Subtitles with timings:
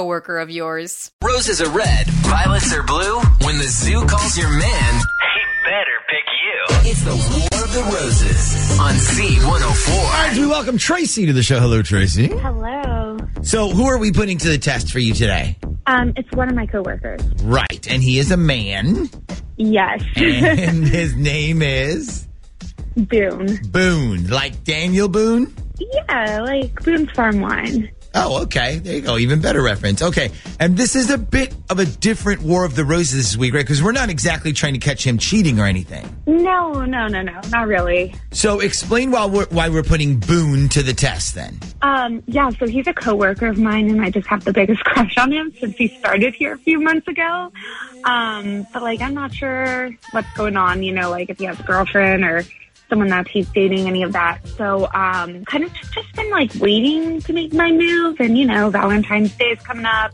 [0.00, 1.12] coworker of yours.
[1.22, 3.20] Roses are red, violets are blue.
[3.44, 6.90] When the zoo calls your man, he better pick you.
[6.90, 9.94] It's the War of the Roses on Z104.
[9.98, 11.60] All right, we welcome Tracy to the show.
[11.60, 12.28] Hello, Tracy.
[12.28, 13.18] Hello.
[13.42, 15.58] So, who are we putting to the test for you today?
[15.86, 17.20] Um, it's one of my coworkers.
[17.42, 19.10] Right, and he is a man,
[19.58, 20.02] Yes.
[20.16, 22.26] and his name is
[22.96, 23.58] Boone.
[23.70, 25.54] Boone, like Daniel Boone.
[25.78, 27.90] Yeah, like Boone's Farm Wine.
[28.14, 28.78] Oh, okay.
[28.78, 29.18] There you go.
[29.18, 30.02] Even better reference.
[30.02, 30.30] Okay.
[30.58, 33.64] And this is a bit of a different War of the Roses this week, right?
[33.64, 36.04] Because we're not exactly trying to catch him cheating or anything.
[36.26, 38.14] No, no, no, no, not really.
[38.32, 41.60] So explain why we're, why we're putting Boone to the test then.
[41.82, 45.16] Um, yeah, so he's a coworker of mine, and I just have the biggest crush
[45.16, 47.52] on him since he started here a few months ago.
[48.04, 50.82] Um, but like, I'm not sure what's going on.
[50.82, 52.44] You know, like if he has a girlfriend or
[52.90, 54.46] someone that he's dating, any of that.
[54.48, 58.44] So, um, kind of just, just been like waiting to make my move, and you
[58.46, 60.12] know, Valentine's Day is coming up.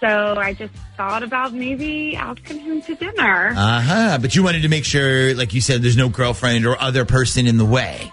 [0.00, 3.54] So I just thought about maybe asking him to dinner.
[3.56, 4.18] Uh huh.
[4.20, 7.46] But you wanted to make sure, like you said, there's no girlfriend or other person
[7.46, 8.12] in the way.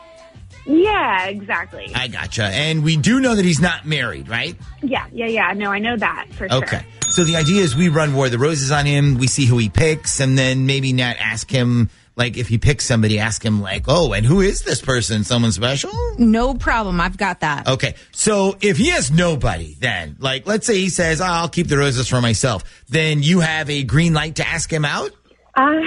[0.67, 1.91] yeah, exactly.
[1.95, 2.43] I gotcha.
[2.43, 4.55] And we do know that he's not married, right?
[4.83, 5.53] Yeah, yeah, yeah.
[5.53, 6.59] No, I know that for sure.
[6.59, 6.85] Okay.
[7.09, 9.17] So the idea is we run War of the Roses on him.
[9.17, 12.85] We see who he picks, and then maybe Nat ask him, like, if he picks
[12.85, 15.23] somebody, ask him, like, oh, and who is this person?
[15.23, 15.89] Someone special?
[16.17, 16.99] No problem.
[16.99, 17.65] I've got that.
[17.65, 17.95] Okay.
[18.11, 21.77] So if he has nobody, then, like, let's say he says, oh, I'll keep the
[21.77, 25.11] roses for myself, then you have a green light to ask him out?
[25.55, 25.79] Uh,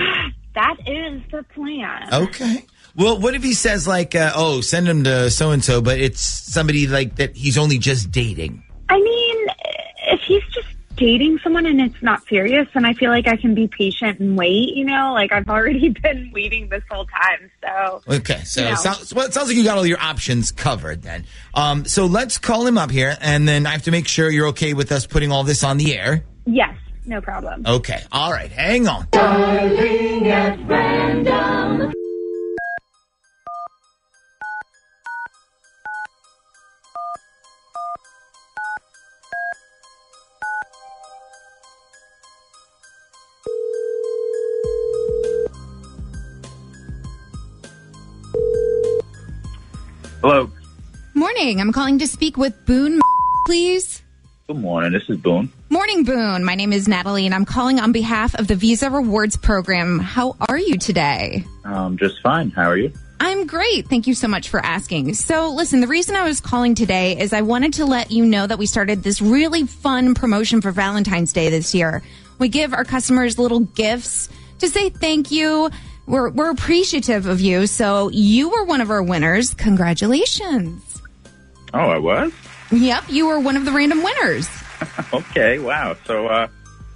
[0.55, 2.09] that is the plan.
[2.13, 2.65] Okay.
[2.97, 6.01] Well, what if he says, like, uh, oh, send him to so and so, but
[6.01, 8.65] it's somebody, like, that he's only just dating?
[8.89, 9.22] I mean, if he's just
[11.03, 14.39] dating someone and it's not serious, then I feel like I can be patient and
[14.39, 15.13] wait, you know?
[15.13, 18.03] Like I've already been waiting this whole time, so.
[18.09, 18.73] Okay, so You know.
[18.75, 21.25] it sounds, well, it sounds like you got all your options covered then.
[21.55, 24.49] Um, so let's call him up here, and then I have to make sure you're
[24.49, 26.25] okay with us putting all this on the air.
[26.47, 27.65] Yes, no problem.
[27.67, 29.09] Okay, all right, hang on.
[50.23, 50.49] Hello.
[51.15, 51.61] Morning.
[51.61, 53.01] I'm calling to speak with Boone,
[53.45, 54.03] please.
[54.47, 54.93] Good morning.
[54.93, 55.53] This is Boone.
[55.69, 56.45] Morning, Boone.
[56.45, 59.99] My name is Natalie, and I'm calling on behalf of the Visa Rewards Program.
[59.99, 61.45] How are you today?
[61.65, 62.51] Um, just fine.
[62.51, 62.93] How are you?
[63.19, 63.89] I'm great.
[63.89, 65.15] Thank you so much for asking.
[65.15, 68.47] So, listen, the reason I was calling today is I wanted to let you know
[68.47, 72.01] that we started this really fun promotion for Valentine's Day this year.
[72.39, 74.29] We give our customers little gifts
[74.61, 75.69] to say thank you.
[76.07, 77.67] We're, we're appreciative of you.
[77.67, 79.55] So, you were one of our winners.
[79.55, 81.01] Congratulations.
[81.75, 82.33] Oh, I was?
[82.71, 84.49] Yep, you were one of the random winners.
[85.13, 85.61] Okay.
[85.61, 85.97] Wow.
[86.07, 86.49] So, uh,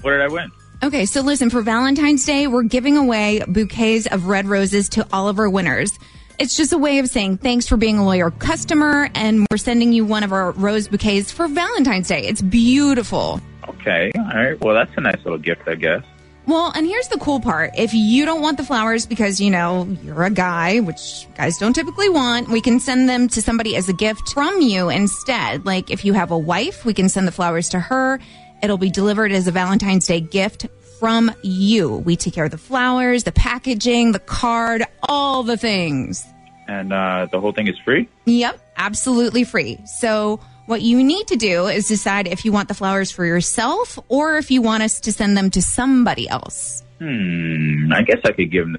[0.03, 0.51] what did I win?
[0.83, 5.29] Okay, so listen, for Valentine's Day, we're giving away bouquets of red roses to all
[5.29, 5.97] of our winners.
[6.39, 9.93] It's just a way of saying thanks for being a loyal customer, and we're sending
[9.93, 12.27] you one of our rose bouquets for Valentine's Day.
[12.27, 13.41] It's beautiful.
[13.69, 14.11] Okay.
[14.17, 14.61] All right.
[14.61, 16.05] Well, that's a nice little gift, I guess.
[16.47, 17.73] Well, and here's the cool part.
[17.77, 21.73] If you don't want the flowers because, you know, you're a guy, which guys don't
[21.73, 25.67] typically want, we can send them to somebody as a gift from you instead.
[25.67, 28.21] Like if you have a wife, we can send the flowers to her.
[28.63, 30.67] It'll be delivered as a Valentine's Day gift
[31.01, 31.97] from you.
[31.97, 36.25] We take care of the flowers, the packaging, the card, all the things.
[36.69, 38.09] And uh, the whole thing is free?
[38.25, 39.79] Yep, absolutely free.
[39.87, 43.99] So what you need to do is decide if you want the flowers for yourself
[44.09, 46.85] or if you want us to send them to somebody else.
[46.99, 47.93] Hmm.
[47.93, 48.79] I guess I could give them.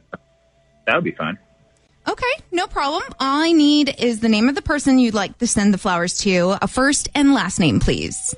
[0.85, 1.37] That would be fine.
[2.07, 3.03] Okay, no problem.
[3.19, 6.19] All I need is the name of the person you'd like to send the flowers
[6.19, 8.33] to, a first and last name, please.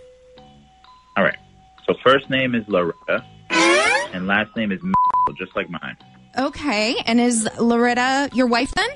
[1.16, 1.38] All right.
[1.86, 4.80] So, first name is Loretta, and last name is
[5.38, 5.98] just like mine.
[6.38, 8.90] Okay, and is Loretta your wife then?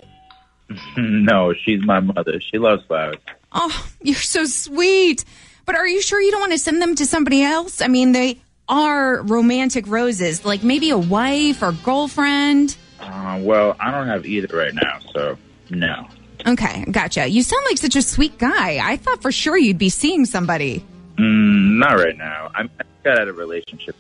[1.24, 2.39] no, she's my mother.
[2.39, 3.18] She loves flowers.
[3.53, 5.23] Oh, you're so sweet.
[5.65, 7.81] But are you sure you don't want to send them to somebody else?
[7.81, 12.75] I mean, they are romantic roses, like maybe a wife or girlfriend.
[13.00, 15.38] Uh, well, I don't have either right now, so
[15.69, 16.07] no.
[16.45, 17.27] Okay, gotcha.
[17.27, 18.79] You sound like such a sweet guy.
[18.85, 20.83] I thought for sure you'd be seeing somebody.
[21.17, 22.51] Mm, not right now.
[22.55, 23.95] I'm, I got out of a relationship.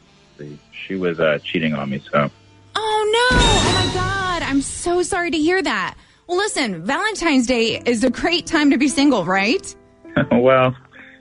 [0.85, 2.29] She was uh, cheating on me, so.
[2.75, 3.37] Oh no!
[3.37, 4.41] Oh my god!
[4.43, 5.95] I'm so sorry to hear that.
[6.27, 9.75] Well, listen, Valentine's Day is a great time to be single, right?
[10.31, 10.75] well,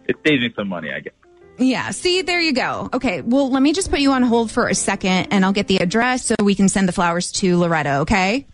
[0.07, 1.13] it saves me some money, I guess.
[1.59, 2.89] Yeah, see, there you go.
[2.93, 5.69] Okay, well, let me just put you on hold for a second and I'll get
[5.69, 8.47] the address so we can send the flowers to Loretta, okay?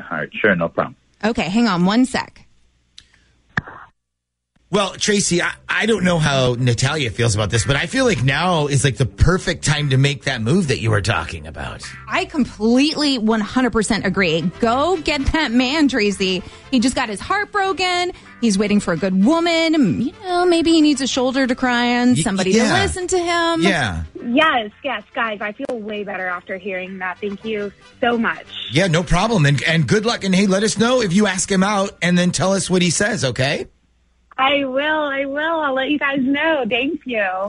[0.00, 0.96] All right, sure, no problem.
[1.24, 2.47] Okay, hang on one sec.
[4.70, 8.22] Well, Tracy, I, I don't know how Natalia feels about this, but I feel like
[8.22, 11.90] now is like the perfect time to make that move that you were talking about.
[12.06, 14.42] I completely 100% agree.
[14.60, 16.42] Go get that man, Tracy.
[16.70, 18.12] He just got his heart broken.
[18.42, 20.02] He's waiting for a good woman.
[20.02, 22.76] You know, maybe he needs a shoulder to cry on, somebody yeah.
[22.76, 23.62] to listen to him.
[23.62, 24.02] Yeah.
[24.22, 27.18] Yes, yes, guys, I feel way better after hearing that.
[27.20, 27.72] Thank you
[28.02, 28.44] so much.
[28.70, 29.46] Yeah, no problem.
[29.46, 30.24] And, and good luck.
[30.24, 32.82] And hey, let us know if you ask him out and then tell us what
[32.82, 33.66] he says, okay?
[34.38, 35.02] I will.
[35.02, 35.60] I will.
[35.60, 36.64] I'll let you guys know.
[36.68, 37.48] Thank you.